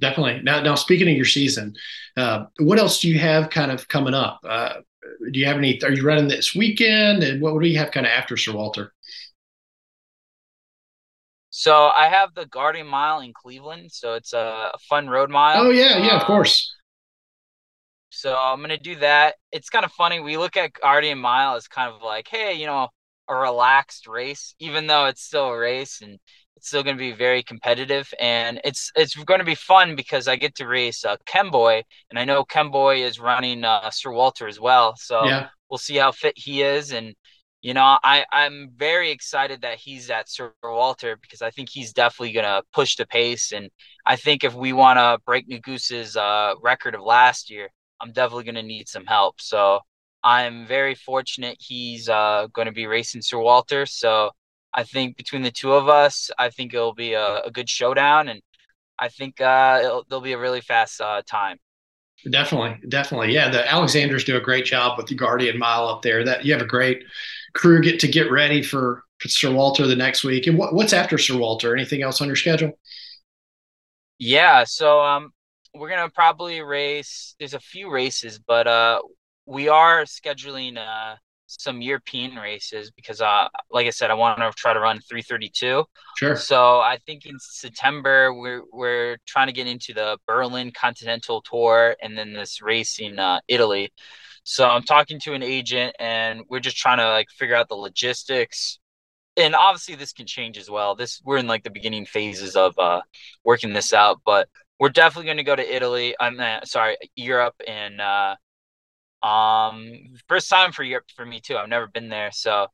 Definitely. 0.00 0.40
Now, 0.42 0.60
now 0.60 0.74
speaking 0.74 1.08
of 1.08 1.14
your 1.14 1.24
season, 1.24 1.74
uh, 2.16 2.46
what 2.58 2.78
else 2.78 3.00
do 3.00 3.08
you 3.08 3.20
have 3.20 3.50
kind 3.50 3.70
of 3.70 3.86
coming 3.86 4.14
up? 4.14 4.40
Uh, 4.42 4.74
do 5.30 5.38
you 5.38 5.46
have 5.46 5.58
any? 5.58 5.80
Are 5.84 5.92
you 5.92 6.04
running 6.04 6.26
this 6.26 6.54
weekend? 6.54 7.22
And 7.22 7.40
what, 7.40 7.60
do 7.60 7.68
you 7.68 7.78
have 7.78 7.92
kind 7.92 8.04
of 8.04 8.10
after 8.10 8.36
Sir 8.36 8.52
Walter? 8.52 8.92
So 11.50 11.90
I 11.96 12.08
have 12.08 12.34
the 12.34 12.46
Guardian 12.46 12.86
Mile 12.86 13.20
in 13.20 13.32
Cleveland. 13.32 13.92
So 13.92 14.14
it's 14.14 14.32
a, 14.32 14.72
fun 14.88 15.08
road 15.08 15.30
mile. 15.30 15.66
Oh 15.66 15.70
yeah, 15.70 15.98
yeah, 15.98 16.16
of 16.16 16.22
um, 16.22 16.26
course. 16.26 16.74
So 18.12 18.36
I'm 18.36 18.60
gonna 18.60 18.78
do 18.78 18.96
that. 18.96 19.36
It's 19.52 19.70
kind 19.70 19.84
of 19.84 19.92
funny. 19.92 20.20
We 20.20 20.36
look 20.36 20.56
at 20.56 20.74
Guardian 20.74 21.18
Mile 21.18 21.56
as 21.56 21.68
kind 21.68 21.92
of 21.92 22.02
like, 22.02 22.28
hey, 22.28 22.54
you 22.54 22.66
know, 22.66 22.88
a 23.28 23.34
relaxed 23.34 24.06
race, 24.06 24.54
even 24.58 24.86
though 24.86 25.06
it's 25.06 25.22
still 25.22 25.46
a 25.46 25.58
race 25.58 26.02
and 26.02 26.18
it's 26.56 26.68
still 26.68 26.82
going 26.82 26.96
to 26.96 27.00
be 27.00 27.12
very 27.12 27.42
competitive, 27.42 28.12
and 28.20 28.60
it's 28.64 28.92
it's 28.94 29.16
going 29.16 29.40
to 29.40 29.44
be 29.44 29.54
fun 29.54 29.96
because 29.96 30.28
I 30.28 30.36
get 30.36 30.54
to 30.56 30.66
race 30.68 31.04
uh, 31.04 31.16
Kemboy, 31.26 31.82
and 32.10 32.18
I 32.18 32.24
know 32.24 32.44
Kemboy 32.44 32.98
is 33.04 33.18
running 33.18 33.64
uh, 33.64 33.90
Sir 33.90 34.12
Walter 34.12 34.46
as 34.46 34.60
well. 34.60 34.94
So 34.96 35.24
yeah. 35.24 35.48
we'll 35.68 35.78
see 35.78 35.96
how 35.96 36.12
fit 36.12 36.34
he 36.36 36.62
is, 36.62 36.92
and 36.92 37.14
you 37.62 37.74
know, 37.74 37.98
I 38.04 38.24
I'm 38.32 38.70
very 38.76 39.10
excited 39.10 39.62
that 39.62 39.78
he's 39.78 40.10
at 40.10 40.28
Sir 40.28 40.52
Walter 40.62 41.16
because 41.20 41.42
I 41.42 41.50
think 41.50 41.68
he's 41.68 41.92
definitely 41.92 42.32
going 42.32 42.44
to 42.44 42.62
push 42.72 42.96
the 42.96 43.06
pace, 43.06 43.52
and 43.52 43.68
I 44.06 44.16
think 44.16 44.44
if 44.44 44.54
we 44.54 44.72
want 44.72 44.98
to 44.98 45.18
break 45.26 45.48
Nuguse's 45.48 46.16
uh, 46.16 46.54
record 46.62 46.94
of 46.94 47.02
last 47.02 47.50
year, 47.50 47.70
I'm 48.02 48.12
definitely 48.12 48.44
going 48.44 48.56
to 48.56 48.62
need 48.62 48.88
some 48.88 49.06
help. 49.06 49.40
So 49.40 49.80
I'm 50.24 50.66
very 50.66 50.94
fortunate 50.94 51.56
he's 51.60 52.08
uh, 52.08 52.48
going 52.52 52.66
to 52.66 52.72
be 52.72 52.86
racing 52.86 53.22
Sir 53.22 53.38
Walter. 53.38 53.86
So 53.86 54.30
I 54.74 54.82
think 54.82 55.16
between 55.16 55.42
the 55.42 55.50
two 55.50 55.72
of 55.72 55.88
us, 55.88 56.30
I 56.38 56.50
think 56.50 56.74
it'll 56.74 56.94
be 56.94 57.12
a, 57.12 57.42
a 57.42 57.50
good 57.50 57.68
showdown, 57.68 58.28
and 58.28 58.40
I 58.98 59.08
think 59.08 59.40
uh, 59.40 60.02
there'll 60.08 60.22
be 60.22 60.32
a 60.32 60.38
really 60.38 60.62
fast 60.62 61.00
uh, 61.00 61.22
time. 61.26 61.58
Definitely, 62.30 62.88
definitely, 62.88 63.34
yeah. 63.34 63.50
The 63.50 63.70
Alexanders 63.70 64.24
do 64.24 64.36
a 64.36 64.40
great 64.40 64.64
job 64.64 64.96
with 64.96 65.08
the 65.08 65.14
Guardian 65.14 65.58
Mile 65.58 65.88
up 65.88 66.02
there. 66.02 66.24
That 66.24 66.44
you 66.44 66.52
have 66.52 66.62
a 66.62 66.66
great 66.66 67.02
crew 67.54 67.82
get 67.82 68.00
to 68.00 68.08
get 68.08 68.30
ready 68.30 68.62
for, 68.62 69.04
for 69.18 69.28
Sir 69.28 69.52
Walter 69.52 69.86
the 69.86 69.96
next 69.96 70.24
week. 70.24 70.46
And 70.46 70.56
what, 70.56 70.72
what's 70.72 70.92
after 70.92 71.18
Sir 71.18 71.36
Walter? 71.36 71.76
Anything 71.76 72.02
else 72.02 72.20
on 72.20 72.28
your 72.28 72.36
schedule? 72.36 72.78
Yeah, 74.18 74.64
so 74.64 75.00
um, 75.00 75.32
we're 75.74 75.88
gonna 75.88 76.10
probably 76.10 76.60
race. 76.62 77.34
There's 77.38 77.54
a 77.54 77.60
few 77.60 77.90
races, 77.90 78.38
but 78.38 78.66
uh, 78.66 79.00
we 79.46 79.68
are 79.68 80.04
scheduling 80.04 80.76
uh 80.78 81.16
some 81.60 81.82
European 81.82 82.36
races 82.36 82.90
because, 82.90 83.20
uh, 83.20 83.48
like 83.70 83.86
I 83.86 83.90
said, 83.90 84.10
I 84.10 84.14
want 84.14 84.38
to 84.38 84.50
try 84.56 84.72
to 84.72 84.80
run 84.80 85.00
332. 85.00 85.84
Sure. 86.16 86.36
So 86.36 86.80
I 86.80 86.98
think 87.06 87.26
in 87.26 87.36
September 87.38 88.32
we're 88.32 88.62
we're 88.72 89.18
trying 89.26 89.48
to 89.48 89.52
get 89.52 89.66
into 89.66 89.92
the 89.92 90.18
Berlin 90.26 90.72
Continental 90.72 91.42
Tour 91.42 91.96
and 92.02 92.16
then 92.16 92.32
this 92.32 92.62
race 92.62 92.98
in 92.98 93.18
uh, 93.18 93.40
Italy. 93.48 93.92
So 94.44 94.66
I'm 94.66 94.82
talking 94.82 95.20
to 95.20 95.34
an 95.34 95.42
agent 95.42 95.94
and 96.00 96.42
we're 96.48 96.60
just 96.60 96.76
trying 96.76 96.98
to 96.98 97.08
like 97.08 97.28
figure 97.30 97.54
out 97.54 97.68
the 97.68 97.76
logistics. 97.76 98.78
And 99.36 99.54
obviously 99.54 99.94
this 99.94 100.12
can 100.12 100.26
change 100.26 100.58
as 100.58 100.68
well. 100.68 100.94
This 100.94 101.20
we're 101.24 101.38
in 101.38 101.46
like 101.46 101.62
the 101.64 101.70
beginning 101.70 102.06
phases 102.06 102.56
of 102.56 102.78
uh, 102.78 103.02
working 103.44 103.72
this 103.72 103.92
out, 103.92 104.20
but 104.24 104.48
we're 104.82 104.88
definitely 104.88 105.26
going 105.26 105.36
to 105.36 105.44
go 105.44 105.54
to 105.54 105.76
Italy. 105.76 106.16
I'm 106.18 106.40
uh, 106.40 106.64
sorry, 106.64 106.96
Europe 107.14 107.54
and 107.68 108.00
uh, 108.00 108.34
um, 109.24 109.92
first 110.26 110.50
time 110.50 110.72
for 110.72 110.82
Europe 110.82 111.04
for 111.14 111.24
me 111.24 111.40
too. 111.40 111.56
I've 111.56 111.68
never 111.68 111.86
been 111.86 112.08
there, 112.08 112.30
so 112.32 112.66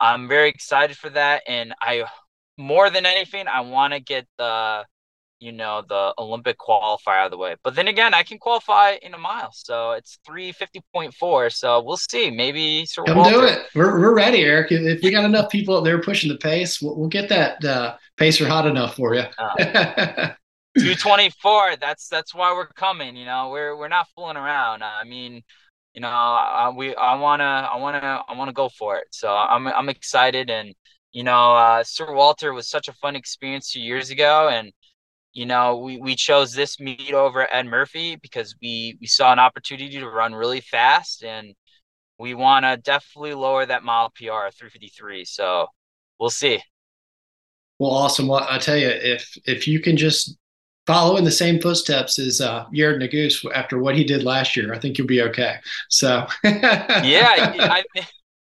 I'm 0.00 0.26
very 0.26 0.48
excited 0.48 0.96
for 0.96 1.08
that. 1.10 1.44
And 1.46 1.72
I, 1.80 2.02
more 2.58 2.90
than 2.90 3.06
anything, 3.06 3.46
I 3.46 3.60
want 3.60 3.92
to 3.92 4.00
get 4.00 4.26
the, 4.38 4.84
you 5.38 5.52
know, 5.52 5.84
the 5.88 6.12
Olympic 6.18 6.58
qualifier 6.58 7.20
out 7.20 7.26
of 7.26 7.30
the 7.30 7.38
way. 7.38 7.54
But 7.62 7.76
then 7.76 7.86
again, 7.86 8.12
I 8.12 8.24
can 8.24 8.38
qualify 8.38 8.96
in 9.00 9.14
a 9.14 9.18
mile, 9.18 9.52
so 9.52 9.92
it's 9.92 10.18
three 10.26 10.50
fifty 10.50 10.80
point 10.92 11.14
four. 11.14 11.48
So 11.48 11.80
we'll 11.80 11.96
see. 11.96 12.32
Maybe 12.32 12.86
Sir 12.86 13.04
Come 13.04 13.18
Walter. 13.18 13.30
do 13.30 13.44
it. 13.44 13.66
We're 13.76 14.00
we're 14.00 14.16
ready, 14.16 14.40
Eric. 14.40 14.72
If 14.72 15.00
we 15.00 15.12
got 15.12 15.24
enough 15.24 15.48
people 15.48 15.76
out 15.76 15.84
there 15.84 16.02
pushing 16.02 16.28
the 16.28 16.38
pace, 16.38 16.82
we'll, 16.82 16.96
we'll 16.96 17.08
get 17.08 17.28
that 17.28 17.64
uh, 17.64 17.94
pacer 18.16 18.48
hot 18.48 18.66
enough 18.66 18.96
for 18.96 19.14
you. 19.14 19.22
Uh, 19.38 20.30
224 20.78 21.76
that's 21.80 22.08
that's 22.08 22.34
why 22.34 22.52
we're 22.52 22.66
coming 22.66 23.16
you 23.16 23.26
know 23.26 23.50
we're 23.50 23.76
we're 23.76 23.88
not 23.88 24.06
fooling 24.14 24.36
around 24.36 24.82
i 24.82 25.04
mean 25.04 25.42
you 25.94 26.00
know, 26.00 26.08
I, 26.08 26.70
we 26.74 26.94
I 26.94 27.14
wanna 27.16 27.68
I 27.70 27.76
wanna 27.76 28.22
I 28.28 28.34
wanna 28.36 28.52
go 28.52 28.68
for 28.70 28.96
it. 28.98 29.08
So 29.10 29.28
I'm 29.34 29.66
I'm 29.68 29.88
excited, 29.88 30.50
and 30.50 30.74
you 31.12 31.22
know, 31.24 31.54
uh, 31.54 31.84
Sir 31.84 32.12
Walter 32.14 32.52
was 32.52 32.68
such 32.68 32.88
a 32.88 32.92
fun 32.94 33.16
experience 33.16 33.70
two 33.70 33.80
years 33.80 34.10
ago, 34.10 34.48
and 34.48 34.72
you 35.34 35.46
know, 35.46 35.78
we, 35.78 35.98
we 35.98 36.14
chose 36.16 36.52
this 36.52 36.80
meet 36.80 37.12
over 37.14 37.48
Ed 37.54 37.66
Murphy 37.66 38.16
because 38.16 38.54
we 38.62 38.96
we 39.00 39.06
saw 39.06 39.32
an 39.32 39.38
opportunity 39.38 39.98
to 39.98 40.08
run 40.08 40.34
really 40.34 40.60
fast, 40.62 41.24
and 41.24 41.54
we 42.18 42.34
want 42.34 42.64
to 42.64 42.78
definitely 42.78 43.34
lower 43.34 43.66
that 43.66 43.84
mile 43.84 44.10
PR 44.10 44.50
353. 44.50 45.24
So 45.26 45.66
we'll 46.18 46.30
see. 46.30 46.60
Well, 47.78 47.90
awesome. 47.90 48.28
Well, 48.28 48.46
I 48.48 48.58
tell 48.58 48.76
you, 48.76 48.88
if 48.88 49.36
if 49.44 49.68
you 49.68 49.80
can 49.80 49.96
just 49.98 50.38
follow 50.86 51.16
in 51.16 51.24
the 51.24 51.30
same 51.30 51.60
footsteps 51.60 52.18
as 52.18 52.40
uh, 52.40 52.66
Yared 52.74 53.00
Nuguse 53.00 53.44
after 53.54 53.78
what 53.78 53.96
he 53.96 54.04
did 54.04 54.24
last 54.24 54.56
year. 54.56 54.74
I 54.74 54.78
think 54.78 54.98
you'll 54.98 55.06
be 55.06 55.22
okay. 55.22 55.56
So 55.88 56.26
yeah, 56.44 57.54
I, 57.58 57.84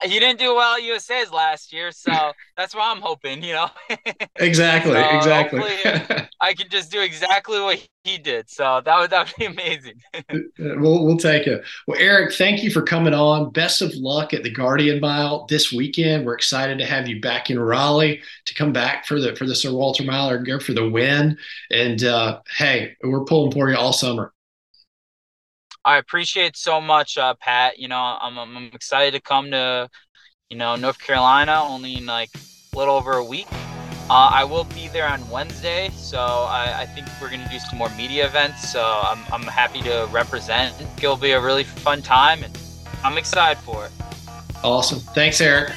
he 0.02 0.18
didn't 0.18 0.38
do 0.38 0.54
well 0.54 0.76
at 0.76 0.82
USA's 0.82 1.32
last 1.32 1.72
year, 1.72 1.92
so 1.92 2.32
that's 2.56 2.74
what 2.74 2.84
I'm 2.84 3.02
hoping. 3.02 3.42
You 3.42 3.54
know. 3.54 3.70
exactly. 4.36 4.92
so 4.92 5.16
exactly. 5.16 5.62
I 6.40 6.54
can 6.54 6.68
just 6.70 6.90
do 6.90 7.00
exactly 7.00 7.60
what 7.60 7.86
he 8.04 8.18
did. 8.18 8.48
So 8.50 8.80
that 8.84 8.98
would 8.98 9.10
that 9.10 9.26
would 9.26 9.36
be 9.36 9.44
amazing. 9.46 10.00
we'll 10.58 11.04
we'll 11.04 11.16
take 11.16 11.46
it. 11.46 11.62
Well, 11.86 11.98
Eric, 12.00 12.34
thank 12.34 12.62
you 12.62 12.70
for 12.70 12.82
coming 12.82 13.14
on. 13.14 13.50
Best 13.50 13.82
of 13.82 13.94
luck 13.94 14.32
at 14.32 14.42
the 14.42 14.50
Guardian 14.50 15.00
Mile 15.00 15.46
this 15.48 15.72
weekend. 15.72 16.24
We're 16.24 16.34
excited 16.34 16.78
to 16.78 16.86
have 16.86 17.08
you 17.08 17.20
back 17.20 17.50
in 17.50 17.58
Raleigh 17.58 18.22
to 18.46 18.54
come 18.54 18.72
back 18.72 19.06
for 19.06 19.20
the 19.20 19.36
for 19.36 19.46
the 19.46 19.54
Sir 19.54 19.72
Walter 19.72 20.04
Mile 20.04 20.30
or 20.30 20.38
go 20.38 20.58
for 20.58 20.72
the 20.72 20.88
win. 20.88 21.36
And 21.70 22.02
uh, 22.04 22.40
hey, 22.56 22.96
we're 23.02 23.24
pulling 23.24 23.52
for 23.52 23.70
you 23.70 23.76
all 23.76 23.92
summer. 23.92 24.32
I 25.84 25.96
appreciate 25.98 26.56
so 26.56 26.80
much, 26.80 27.16
uh, 27.16 27.34
Pat. 27.40 27.78
You 27.78 27.88
know, 27.88 27.96
I'm, 27.96 28.38
I'm 28.38 28.70
excited 28.72 29.14
to 29.14 29.20
come 29.20 29.50
to, 29.50 29.88
you 30.48 30.56
know, 30.56 30.76
North 30.76 30.98
Carolina 31.00 31.64
only 31.66 31.96
in 31.96 32.06
like 32.06 32.30
a 32.34 32.78
little 32.78 32.96
over 32.96 33.14
a 33.14 33.24
week. 33.24 33.46
Uh, 34.10 34.28
I 34.32 34.44
will 34.44 34.64
be 34.64 34.88
there 34.88 35.06
on 35.06 35.26
Wednesday, 35.30 35.88
so 35.94 36.18
I, 36.18 36.80
I 36.80 36.86
think 36.86 37.06
we're 37.22 37.28
going 37.28 37.44
to 37.44 37.48
do 37.48 37.60
some 37.60 37.78
more 37.78 37.88
media 37.90 38.26
events. 38.26 38.68
So 38.68 38.82
I'm, 38.82 39.20
I'm 39.32 39.42
happy 39.42 39.80
to 39.82 40.08
represent. 40.10 40.74
It'll 40.98 41.16
be 41.16 41.30
a 41.32 41.40
really 41.40 41.64
fun 41.64 42.02
time, 42.02 42.42
and 42.42 42.58
I'm 43.04 43.16
excited 43.16 43.62
for 43.62 43.86
it. 43.86 43.92
Awesome. 44.64 44.98
Thanks, 44.98 45.40
Eric. 45.40 45.72